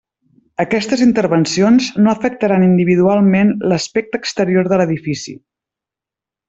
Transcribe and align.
Aquestes 0.61 1.03
intervencions, 1.05 1.89
no 2.07 2.11
afectaran 2.15 2.67
individualment 2.69 3.55
l'aspecte 3.73 4.25
exterior 4.25 4.73
de 4.73 4.81
l'edifici. 4.83 5.39